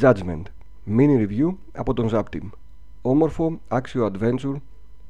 [0.00, 0.42] Judgment.
[0.86, 2.50] Mini review από τον Zapteam.
[3.02, 4.54] Όμορφο, άξιο adventure,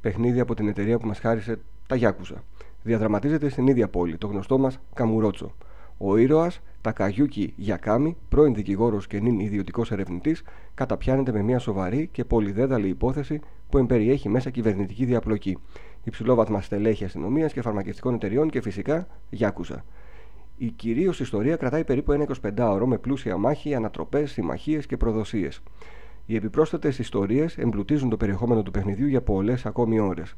[0.00, 2.36] παιχνίδι από την εταιρεία που μας χάρισε τα Yakuza.
[2.82, 5.54] Διαδραματίζεται στην ίδια πόλη, το γνωστό μας Καμουρότσο.
[5.98, 10.42] Ο ήρωας, Τακαγιούκι Γιακάμι, πρώην δικηγόρος και νυν ιδιωτικός ερευνητής,
[10.74, 13.40] καταπιάνεται με μια σοβαρή και πολυδέδαλη υπόθεση
[13.70, 15.58] που εμπεριέχει μέσα κυβερνητική διαπλοκή,
[16.04, 19.84] υψηλόβαθμα στελέχη αστυνομίας και φαρμακευτικών εταιριών και φυσικά Γιάκουζα.
[20.58, 25.62] Η κυρίως ιστορία κρατάει περίπου ένα 25 ώρο με πλούσια μάχη, ανατροπές, συμμαχίες και προδοσίες.
[26.26, 30.34] Οι επιπρόσθετες ιστορίες εμπλουτίζουν το περιεχόμενο του παιχνιδιού για πολλές ακόμη ώρες.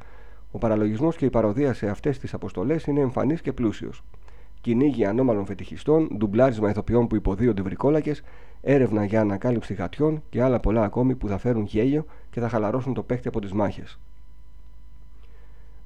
[0.50, 4.02] Ο παραλογισμός και η παροδία σε αυτές τις αποστολές είναι εμφανής και πλούσιος.
[4.60, 8.22] Κυνήγι ανώμαλων φετιχιστών, ντουμπλάρισμα ηθοποιών που υποδίονται βρικόλακες,
[8.60, 12.94] έρευνα για ανακάλυψη γατιών και άλλα πολλά ακόμη που θα φέρουν γέλιο και θα χαλαρώσουν
[12.94, 13.98] το παίχτη από τις μάχες.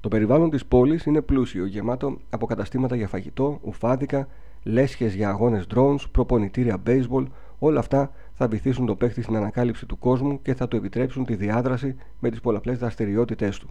[0.03, 4.27] Το περιβάλλον της πόλης είναι πλούσιο, γεμάτο από καταστήματα για φαγητό, ουφάδικα,
[4.63, 7.25] λέσχες για αγώνες drones, προπονητήρια baseball,
[7.59, 11.35] όλα αυτά θα βυθίσουν το παίχτη στην ανακάλυψη του κόσμου και θα του επιτρέψουν τη
[11.35, 13.69] διάδραση με τις πολλαπλές δραστηριότητές του.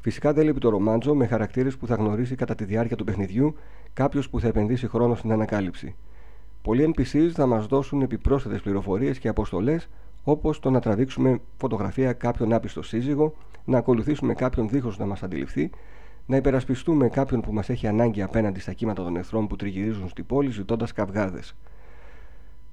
[0.00, 3.54] Φυσικά δεν λείπει το ρομάντζο με χαρακτήρες που θα γνωρίσει κατά τη διάρκεια του παιχνιδιού
[3.92, 5.94] κάποιος που θα επενδύσει χρόνο στην ανακάλυψη.
[6.62, 9.88] Πολλοί NPCs θα μας δώσουν επιπρόσθετες πληροφορίες και αποστολές
[10.24, 15.70] όπως το να τραβήξουμε φωτογραφία κάποιον άπιστο σύζυγο, να ακολουθήσουμε κάποιον δίχως να μας αντιληφθεί,
[16.26, 20.26] να υπερασπιστούμε κάποιον που μας έχει ανάγκη απέναντι στα κύματα των εχθρών που τριγυρίζουν στην
[20.26, 21.54] πόλη ζητώντας καυγάδες.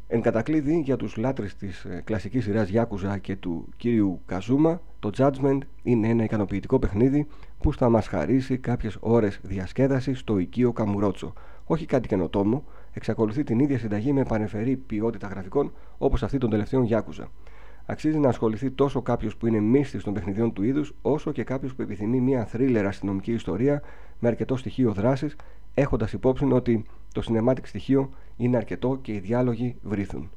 [0.07, 5.09] Εν κατακλείδη για τους λάτρες της ε, κλασικής σειράς Yakuza και του κύριου Καζούμα, το
[5.17, 7.27] Judgment είναι ένα ικανοποιητικό παιχνίδι
[7.59, 11.33] που θα μας χαρίσει κάποιες ώρες διασκέδασης στο οικείο Καμουρότσο.
[11.65, 12.63] Όχι κάτι καινοτόμο,
[12.97, 17.25] εξακολουθεί την ίδια συνταγή με πανεφερή ποιότητα γραφικών όπως αυτή των τελευταίων Yakuza.
[17.85, 21.75] Αξίζει να ασχοληθεί τόσο κάποιος που είναι μίστη των παιχνιδιών του είδους, όσο και κάποιος
[21.75, 23.81] που επιθυμεί μια θρίλερ αστυνομική ιστορία
[24.19, 25.35] με αρκετό στοιχείο δράσης,
[25.73, 30.29] έχοντας υπόψη ότι το cinematic στοιχείο είναι αρκετό και οι διάλογοι βρίθουν.